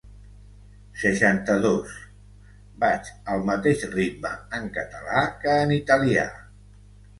[1.01, 1.91] Seixanta-dos
[2.85, 6.27] vaig al mateix ritme en català que en italià.